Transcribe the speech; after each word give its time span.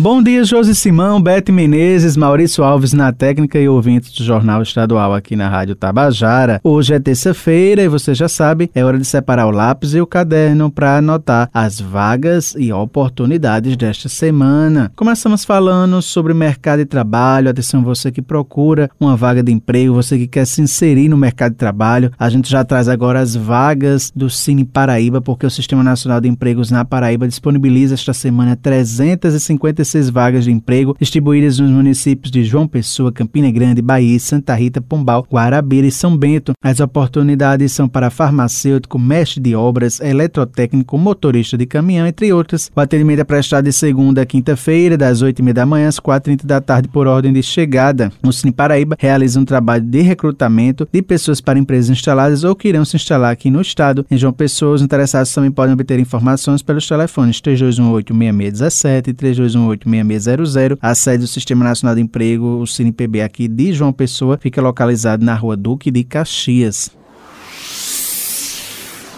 Bom 0.00 0.22
dia, 0.22 0.44
Josi 0.44 0.76
Simão, 0.76 1.20
Bete 1.20 1.50
Menezes, 1.50 2.16
Maurício 2.16 2.62
Alves 2.62 2.92
na 2.92 3.12
técnica 3.12 3.58
e 3.58 3.68
ouvintes 3.68 4.12
do 4.12 4.22
Jornal 4.22 4.62
Estadual 4.62 5.12
aqui 5.12 5.34
na 5.34 5.48
Rádio 5.48 5.74
Tabajara. 5.74 6.60
Hoje 6.62 6.94
é 6.94 7.00
terça-feira 7.00 7.82
e 7.82 7.88
você 7.88 8.14
já 8.14 8.28
sabe, 8.28 8.70
é 8.76 8.84
hora 8.84 8.96
de 8.96 9.04
separar 9.04 9.48
o 9.48 9.50
lápis 9.50 9.94
e 9.94 10.00
o 10.00 10.06
caderno 10.06 10.70
para 10.70 10.98
anotar 10.98 11.50
as 11.52 11.80
vagas 11.80 12.54
e 12.56 12.72
oportunidades 12.72 13.76
desta 13.76 14.08
semana. 14.08 14.92
Começamos 14.94 15.44
falando 15.44 16.00
sobre 16.00 16.32
mercado 16.32 16.78
de 16.78 16.84
trabalho. 16.84 17.50
Atenção, 17.50 17.82
você 17.82 18.12
que 18.12 18.22
procura 18.22 18.88
uma 19.00 19.16
vaga 19.16 19.42
de 19.42 19.50
emprego, 19.50 19.94
você 19.94 20.16
que 20.16 20.28
quer 20.28 20.46
se 20.46 20.62
inserir 20.62 21.08
no 21.08 21.16
mercado 21.16 21.54
de 21.54 21.58
trabalho. 21.58 22.12
A 22.16 22.30
gente 22.30 22.48
já 22.48 22.62
traz 22.62 22.88
agora 22.88 23.18
as 23.18 23.34
vagas 23.34 24.12
do 24.14 24.30
Cine 24.30 24.64
Paraíba, 24.64 25.20
porque 25.20 25.44
o 25.44 25.50
Sistema 25.50 25.82
Nacional 25.82 26.20
de 26.20 26.28
Empregos 26.28 26.70
na 26.70 26.84
Paraíba 26.84 27.26
disponibiliza 27.26 27.94
esta 27.94 28.12
semana 28.12 28.54
350 28.54 29.87
16 29.88 30.10
vagas 30.10 30.44
de 30.44 30.52
emprego 30.52 30.94
distribuídas 30.98 31.58
nos 31.58 31.70
municípios 31.70 32.30
de 32.30 32.44
João 32.44 32.68
Pessoa, 32.68 33.10
Campina 33.10 33.50
Grande, 33.50 33.80
Bahia, 33.80 34.18
Santa 34.20 34.54
Rita, 34.54 34.80
Pombal, 34.80 35.26
Guarabira 35.30 35.86
e 35.86 35.90
São 35.90 36.16
Bento. 36.16 36.52
As 36.62 36.80
oportunidades 36.80 37.72
são 37.72 37.88
para 37.88 38.10
farmacêutico, 38.10 38.98
mestre 38.98 39.40
de 39.40 39.54
obras, 39.54 40.00
eletrotécnico, 40.00 40.98
motorista 40.98 41.56
de 41.56 41.66
caminhão, 41.66 42.06
entre 42.06 42.32
outras. 42.32 42.70
O 42.74 42.80
atendimento 42.80 43.20
é 43.20 43.24
prestado 43.24 43.64
de 43.64 43.72
segunda 43.72 44.22
a 44.22 44.26
quinta-feira, 44.26 44.96
das 44.96 45.22
8h30 45.22 45.52
da 45.52 45.66
manhã 45.66 45.88
às 45.88 45.98
4h30 45.98 46.44
da 46.44 46.60
tarde, 46.60 46.88
por 46.88 47.06
ordem 47.06 47.32
de 47.32 47.42
chegada. 47.42 48.12
O 48.22 48.32
Cine 48.32 48.52
Paraíba 48.52 48.96
realiza 48.98 49.40
um 49.40 49.44
trabalho 49.44 49.84
de 49.84 50.02
recrutamento 50.02 50.86
de 50.92 51.02
pessoas 51.02 51.40
para 51.40 51.58
empresas 51.58 51.90
instaladas 51.90 52.44
ou 52.44 52.54
que 52.54 52.68
irão 52.68 52.84
se 52.84 52.96
instalar 52.96 53.32
aqui 53.32 53.50
no 53.50 53.60
estado. 53.60 54.04
Em 54.10 54.18
João 54.18 54.32
Pessoa, 54.32 54.74
os 54.74 54.82
interessados 54.82 55.32
também 55.32 55.50
podem 55.50 55.72
obter 55.72 55.98
informações 55.98 56.62
pelos 56.62 56.86
telefones 56.86 57.40
3218 57.40 58.12
6617 58.12 59.10
e 59.10 59.14
3218 59.14 59.77
886600. 59.86 60.78
A 60.80 60.94
sede 60.94 61.18
do 61.18 61.26
Sistema 61.26 61.64
Nacional 61.64 61.94
de 61.94 62.02
Emprego, 62.02 62.60
o 62.60 62.66
CinePB 62.66 63.22
aqui 63.22 63.48
de 63.48 63.72
João 63.72 63.92
Pessoa, 63.92 64.38
fica 64.40 64.60
localizado 64.60 65.24
na 65.24 65.34
rua 65.34 65.56
Duque 65.56 65.90
de 65.90 66.04
Caxias. 66.04 66.97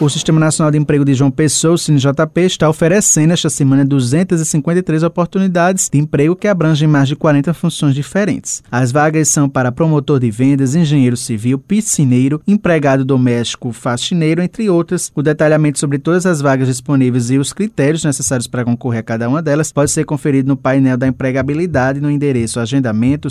O 0.01 0.09
Sistema 0.09 0.41
Nacional 0.41 0.71
de 0.71 0.79
Emprego 0.79 1.05
de 1.05 1.13
João 1.13 1.31
Pessoa, 1.31 1.75
o 1.75 1.79
CineJP, 1.79 2.41
está 2.47 2.67
oferecendo 2.71 3.35
esta 3.35 3.51
semana 3.51 3.85
253 3.85 5.03
oportunidades 5.03 5.91
de 5.93 5.99
emprego 5.99 6.35
que 6.35 6.49
abrangem 6.49 6.89
mais 6.89 7.07
de 7.07 7.15
40 7.15 7.53
funções 7.53 7.95
diferentes. 7.95 8.63
As 8.73 8.91
vagas 8.91 9.29
são 9.29 9.47
para 9.47 9.71
promotor 9.71 10.19
de 10.19 10.31
vendas, 10.31 10.75
engenheiro 10.75 11.19
civil, 11.19 11.59
piscineiro, 11.59 12.41
empregado 12.49 13.05
doméstico, 13.05 13.73
faxineiro, 13.73 14.41
entre 14.41 14.71
outras. 14.71 15.13
O 15.15 15.21
detalhamento 15.21 15.79
sobre 15.79 15.99
todas 15.99 16.25
as 16.25 16.41
vagas 16.41 16.69
disponíveis 16.69 17.31
e 17.31 17.37
os 17.37 17.53
critérios 17.53 18.03
necessários 18.03 18.47
para 18.47 18.65
concorrer 18.65 19.01
a 19.01 19.03
cada 19.03 19.29
uma 19.29 19.43
delas 19.43 19.71
pode 19.71 19.91
ser 19.91 20.07
conferido 20.07 20.49
no 20.49 20.57
painel 20.57 20.97
da 20.97 21.09
empregabilidade 21.09 22.01
no 22.01 22.11
endereço 22.11 22.59
agendamento. 22.59 23.29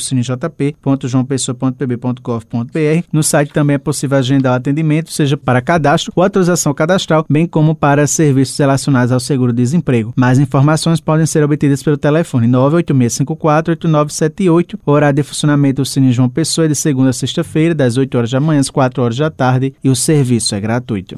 No 3.11 3.23
site 3.23 3.53
também 3.53 3.73
é 3.73 3.79
possível 3.79 4.19
agendar 4.19 4.53
o 4.53 4.57
atendimento, 4.57 5.11
seja 5.11 5.35
para 5.35 5.61
cadastro 5.61 6.13
ou 6.15 6.23
autorização 6.59 6.73
cadastral, 6.73 7.25
bem 7.29 7.47
como 7.47 7.73
para 7.73 8.05
serviços 8.05 8.57
relacionados 8.57 9.13
ao 9.13 9.19
seguro-desemprego. 9.19 10.13
Mais 10.15 10.39
informações 10.39 10.99
podem 10.99 11.25
ser 11.25 11.43
obtidas 11.43 11.81
pelo 11.81 11.97
telefone 11.97 12.47
986548978. 12.47 14.77
O 14.85 14.91
horário 14.91 15.15
de 15.15 15.23
funcionamento 15.23 15.81
do 15.81 15.85
Cine 15.85 16.11
João 16.11 16.29
Pessoa 16.29 16.67
de 16.67 16.75
segunda 16.75 17.11
a 17.11 17.13
sexta-feira, 17.13 17.73
das 17.73 17.95
8 17.97 18.17
horas 18.17 18.31
da 18.31 18.39
manhã 18.39 18.59
às 18.59 18.69
4 18.69 19.01
horas 19.01 19.17
da 19.17 19.31
tarde, 19.31 19.73
e 19.83 19.89
o 19.89 19.95
serviço 19.95 20.53
é 20.53 20.59
gratuito. 20.59 21.17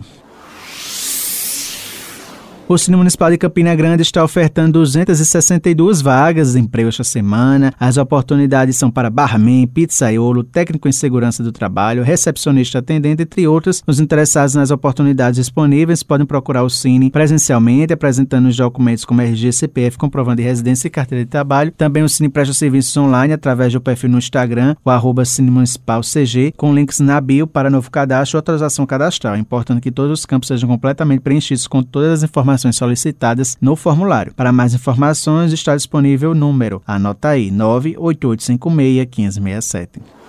O 2.72 2.78
Cine 2.78 2.96
Municipal 2.96 3.30
de 3.30 3.38
Campina 3.38 3.76
Grande 3.76 4.02
está 4.02 4.24
ofertando 4.24 4.80
262 4.80 6.02
vagas 6.02 6.54
de 6.54 6.60
emprego 6.62 6.88
esta 6.88 7.04
semana. 7.04 7.74
As 7.78 7.98
oportunidades 7.98 8.78
são 8.78 8.90
para 8.90 9.10
barman, 9.10 9.68
pizzaiolo, 9.68 10.42
técnico 10.42 10.88
em 10.88 10.92
segurança 10.94 11.44
do 11.44 11.52
trabalho, 11.52 12.02
recepcionista 12.02 12.80
atendente, 12.80 13.24
entre 13.24 13.46
outros. 13.46 13.84
Os 13.86 14.00
interessados 14.00 14.56
nas 14.56 14.72
oportunidades 14.72 15.36
disponíveis 15.36 16.02
podem 16.02 16.26
procurar 16.26 16.64
o 16.64 16.70
Cine 16.70 17.12
presencialmente, 17.12 17.92
apresentando 17.92 18.48
os 18.48 18.56
documentos 18.56 19.04
como 19.04 19.22
RG, 19.22 19.52
CPF, 19.52 19.98
comprovando 19.98 20.38
de 20.38 20.44
residência 20.44 20.88
e 20.88 20.92
carteira 20.92 21.26
de 21.26 21.30
trabalho. 21.30 21.74
Também 21.74 22.04
o 22.04 22.08
Cine 22.08 22.30
presta 22.30 22.54
serviços 22.54 22.96
online 22.96 23.34
através 23.34 23.74
do 23.74 23.82
perfil 23.82 24.12
no 24.12 24.18
Instagram, 24.18 24.78
o 24.86 24.90
arroba 24.90 25.26
Cine 25.26 25.52
Municipal 25.52 26.00
CG, 26.00 26.54
com 26.56 26.74
links 26.74 27.02
na 27.02 27.20
bio 27.20 27.46
para 27.46 27.70
novo 27.70 27.92
cadastro 27.92 28.38
ou 28.38 28.40
autorização 28.40 28.86
cadastral. 28.86 29.36
É 29.36 29.40
importante 29.40 29.82
que 29.82 29.92
todos 29.92 30.20
os 30.20 30.26
campos 30.26 30.48
sejam 30.48 30.70
completamente 30.70 31.20
preenchidos 31.20 31.68
com 31.68 31.84
todas 31.84 32.20
as 32.20 32.24
informações 32.24 32.61
informações 32.62 32.76
solicitadas 32.78 33.58
no 33.60 33.76
formulário. 33.76 34.34
Para 34.34 34.52
mais 34.52 34.74
informações, 34.74 35.52
está 35.52 35.76
disponível 35.76 36.32
o 36.32 36.36
número. 36.36 36.82
Anota 36.86 37.30
aí: 37.30 37.50
98856 37.50 39.40
1567. 39.40 40.21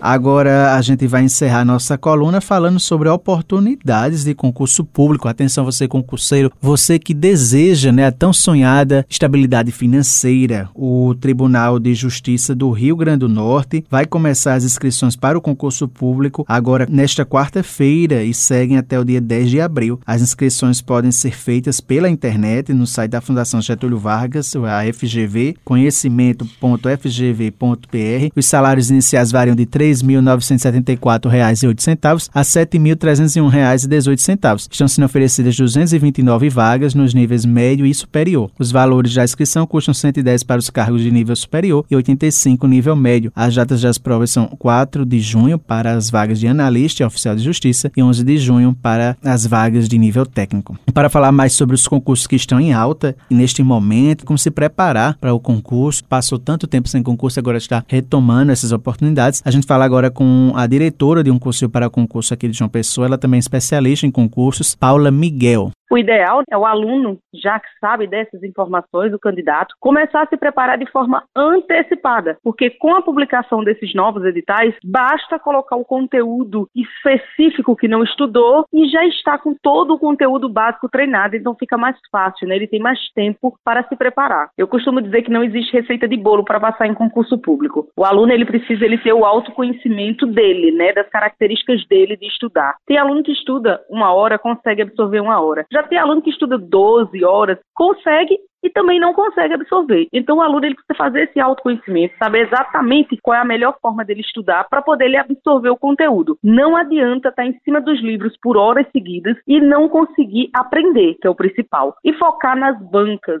Agora 0.00 0.74
a 0.74 0.80
gente 0.80 1.06
vai 1.06 1.22
encerrar 1.22 1.62
nossa 1.62 1.98
coluna 1.98 2.40
falando 2.40 2.80
sobre 2.80 3.08
oportunidades 3.08 4.24
de 4.24 4.34
concurso 4.34 4.82
público. 4.82 5.28
Atenção, 5.28 5.64
você 5.64 5.86
concurseiro, 5.86 6.50
você 6.60 6.98
que 6.98 7.12
deseja 7.12 7.92
né, 7.92 8.06
a 8.06 8.12
tão 8.12 8.32
sonhada 8.32 9.04
estabilidade 9.10 9.70
financeira. 9.70 10.70
O 10.74 11.14
Tribunal 11.20 11.78
de 11.78 11.94
Justiça 11.94 12.54
do 12.54 12.70
Rio 12.70 12.96
Grande 12.96 13.20
do 13.20 13.28
Norte 13.28 13.84
vai 13.90 14.06
começar 14.06 14.54
as 14.54 14.64
inscrições 14.64 15.16
para 15.16 15.36
o 15.36 15.42
concurso 15.42 15.86
público 15.86 16.46
agora 16.48 16.86
nesta 16.88 17.26
quarta-feira 17.26 18.24
e 18.24 18.32
seguem 18.32 18.78
até 18.78 18.98
o 18.98 19.04
dia 19.04 19.20
10 19.20 19.50
de 19.50 19.60
abril. 19.60 20.00
As 20.06 20.22
inscrições 20.22 20.80
podem 20.80 21.12
ser 21.12 21.32
feitas 21.32 21.78
pela 21.78 22.08
internet 22.08 22.72
no 22.72 22.86
site 22.86 23.10
da 23.10 23.20
Fundação 23.20 23.60
Getúlio 23.60 23.98
Vargas, 23.98 24.56
a 24.56 24.90
FGV, 24.90 25.56
conhecimento.fgv.br. 25.62 28.32
Os 28.34 28.46
salários 28.46 28.90
iniciais 28.90 29.30
variam 29.30 29.54
de 29.54 29.66
3 29.66 29.89
R$ 29.90 29.96
6.974,08 29.96 32.30
a 32.32 32.40
R$ 32.40 32.44
7.301,18. 32.44 34.68
Estão 34.70 34.88
sendo 34.88 35.04
oferecidas 35.04 35.56
229 35.56 36.48
vagas 36.48 36.94
nos 36.94 37.14
níveis 37.14 37.44
médio 37.44 37.86
e 37.86 37.94
superior. 37.94 38.50
Os 38.58 38.70
valores 38.70 39.14
da 39.14 39.24
inscrição 39.24 39.66
custam 39.66 39.94
110 39.94 40.42
para 40.42 40.58
os 40.58 40.70
cargos 40.70 41.02
de 41.02 41.10
nível 41.10 41.36
superior 41.36 41.84
e 41.90 41.96
85 41.96 42.66
nível 42.66 42.96
médio. 42.96 43.32
As 43.34 43.54
datas 43.54 43.82
das 43.82 43.98
provas 43.98 44.30
são 44.30 44.46
4 44.46 45.04
de 45.04 45.20
junho 45.20 45.58
para 45.58 45.92
as 45.92 46.10
vagas 46.10 46.40
de 46.40 46.46
analista 46.46 47.02
e 47.02 47.06
oficial 47.06 47.36
de 47.36 47.42
justiça 47.42 47.90
e 47.96 48.02
11 48.02 48.24
de 48.24 48.38
junho 48.38 48.76
para 48.80 49.16
as 49.24 49.46
vagas 49.46 49.88
de 49.88 49.98
nível 49.98 50.26
técnico. 50.26 50.78
Para 50.92 51.08
falar 51.08 51.32
mais 51.32 51.52
sobre 51.52 51.74
os 51.74 51.86
concursos 51.86 52.26
que 52.26 52.36
estão 52.36 52.60
em 52.60 52.72
alta 52.72 53.16
e 53.28 53.34
neste 53.34 53.62
momento, 53.62 54.24
como 54.24 54.38
se 54.38 54.50
preparar 54.50 55.16
para 55.20 55.34
o 55.34 55.40
concurso, 55.40 56.04
passou 56.04 56.38
tanto 56.38 56.66
tempo 56.66 56.88
sem 56.88 57.02
concurso, 57.02 57.38
agora 57.38 57.58
está 57.58 57.84
retomando 57.86 58.52
essas 58.52 58.72
oportunidades. 58.72 59.42
A 59.44 59.50
gente 59.50 59.66
fala 59.66 59.79
agora 59.84 60.10
com 60.10 60.52
a 60.54 60.66
diretora 60.66 61.22
de 61.22 61.30
um 61.30 61.38
curso 61.38 61.68
para 61.68 61.90
concurso 61.90 62.34
aqui 62.34 62.48
de 62.48 62.56
João 62.56 62.68
Pessoa, 62.68 63.06
ela 63.06 63.18
também 63.18 63.38
é 63.38 63.40
especialista 63.40 64.06
em 64.06 64.10
concursos, 64.10 64.74
Paula 64.74 65.10
Miguel. 65.10 65.70
O 65.92 65.98
ideal 65.98 66.42
é 66.48 66.56
o 66.56 66.64
aluno, 66.64 67.18
já 67.34 67.58
que 67.58 67.66
sabe 67.80 68.06
dessas 68.06 68.44
informações, 68.44 69.12
o 69.12 69.18
candidato, 69.18 69.74
começar 69.80 70.22
a 70.22 70.26
se 70.28 70.36
preparar 70.36 70.78
de 70.78 70.88
forma 70.88 71.24
antecipada, 71.34 72.38
porque 72.44 72.70
com 72.70 72.94
a 72.94 73.02
publicação 73.02 73.64
desses 73.64 73.92
novos 73.92 74.24
editais, 74.24 74.72
basta 74.84 75.36
colocar 75.36 75.74
o 75.74 75.84
conteúdo 75.84 76.68
específico 76.76 77.74
que 77.74 77.88
não 77.88 78.04
estudou 78.04 78.66
e 78.72 78.88
já 78.88 79.04
está 79.04 79.36
com 79.36 79.52
todo 79.60 79.94
o 79.94 79.98
conteúdo 79.98 80.48
básico 80.48 80.88
treinado, 80.88 81.34
então 81.34 81.56
fica 81.56 81.76
mais 81.76 81.96
fácil, 82.12 82.46
né? 82.46 82.54
Ele 82.54 82.68
tem 82.68 82.78
mais 82.78 83.00
tempo 83.12 83.58
para 83.64 83.82
se 83.88 83.96
preparar. 83.96 84.50
Eu 84.56 84.68
costumo 84.68 85.02
dizer 85.02 85.22
que 85.22 85.30
não 85.32 85.42
existe 85.42 85.72
receita 85.72 86.06
de 86.06 86.16
bolo 86.16 86.44
para 86.44 86.60
passar 86.60 86.86
em 86.86 86.94
concurso 86.94 87.36
público. 87.36 87.88
O 87.96 88.04
aluno 88.04 88.32
ele 88.32 88.44
precisa 88.44 88.84
ele 88.84 88.98
ter 88.98 89.12
o 89.12 89.24
autoconhecimento 89.24 90.24
dele, 90.24 90.70
né, 90.70 90.92
das 90.92 91.08
características 91.08 91.84
dele 91.88 92.16
de 92.16 92.28
estudar. 92.28 92.76
Tem 92.86 92.96
aluno 92.96 93.24
que 93.24 93.32
estuda 93.32 93.80
uma 93.90 94.12
hora, 94.12 94.38
consegue 94.38 94.82
absorver 94.82 95.18
uma 95.18 95.40
hora. 95.40 95.66
Já 95.72 95.79
tem 95.88 95.98
aluno 95.98 96.22
que 96.22 96.30
estuda 96.30 96.58
12 96.58 97.24
horas, 97.24 97.58
consegue 97.74 98.38
e 98.62 98.70
também 98.70 99.00
não 99.00 99.14
consegue 99.14 99.54
absorver. 99.54 100.06
Então 100.12 100.38
o 100.38 100.42
aluno 100.42 100.64
ele 100.64 100.74
precisa 100.74 100.96
fazer 100.96 101.22
esse 101.22 101.40
autoconhecimento, 101.40 102.14
saber 102.18 102.46
exatamente 102.46 103.18
qual 103.22 103.36
é 103.36 103.40
a 103.40 103.44
melhor 103.44 103.76
forma 103.80 104.04
dele 104.04 104.20
estudar 104.20 104.68
para 104.68 104.82
poder 104.82 105.06
ele 105.06 105.16
absorver 105.16 105.70
o 105.70 105.78
conteúdo. 105.78 106.38
Não 106.42 106.76
adianta 106.76 107.28
estar 107.28 107.46
em 107.46 107.58
cima 107.64 107.80
dos 107.80 108.00
livros 108.00 108.36
por 108.42 108.56
horas 108.56 108.86
seguidas 108.92 109.36
e 109.46 109.60
não 109.60 109.88
conseguir 109.88 110.50
aprender, 110.54 111.16
que 111.20 111.26
é 111.26 111.30
o 111.30 111.34
principal, 111.34 111.96
e 112.04 112.12
focar 112.14 112.56
nas 112.56 112.78
bancas. 112.90 113.40